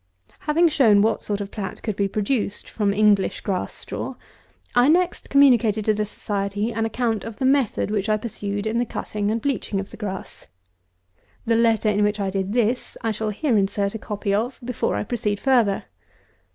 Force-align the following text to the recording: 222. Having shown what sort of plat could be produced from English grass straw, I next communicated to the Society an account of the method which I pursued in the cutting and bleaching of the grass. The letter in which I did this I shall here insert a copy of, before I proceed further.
222. 0.45 0.45
Having 0.47 0.69
shown 0.69 1.01
what 1.03 1.21
sort 1.21 1.39
of 1.41 1.51
plat 1.51 1.83
could 1.83 1.95
be 1.95 2.07
produced 2.07 2.67
from 2.67 2.91
English 2.91 3.41
grass 3.41 3.71
straw, 3.71 4.15
I 4.73 4.87
next 4.87 5.29
communicated 5.29 5.85
to 5.85 5.93
the 5.93 6.05
Society 6.07 6.71
an 6.73 6.87
account 6.87 7.23
of 7.23 7.37
the 7.37 7.45
method 7.45 7.91
which 7.91 8.09
I 8.09 8.17
pursued 8.17 8.65
in 8.65 8.79
the 8.79 8.85
cutting 8.87 9.29
and 9.29 9.39
bleaching 9.39 9.79
of 9.79 9.91
the 9.91 9.97
grass. 9.97 10.47
The 11.45 11.55
letter 11.55 11.89
in 11.89 12.03
which 12.03 12.19
I 12.19 12.31
did 12.31 12.51
this 12.51 12.97
I 13.03 13.11
shall 13.11 13.29
here 13.29 13.55
insert 13.55 13.93
a 13.93 13.99
copy 13.99 14.33
of, 14.33 14.59
before 14.65 14.95
I 14.95 15.03
proceed 15.03 15.39
further. 15.39 15.83